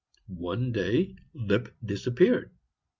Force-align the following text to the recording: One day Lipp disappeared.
One 0.39 0.71
day 0.71 1.13
Lipp 1.35 1.75
disappeared. 1.85 2.49